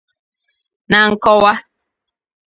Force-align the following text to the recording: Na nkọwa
Na 0.89 0.99
nkọwa 1.09 1.53